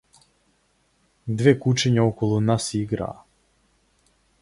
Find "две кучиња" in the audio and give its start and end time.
1.41-2.07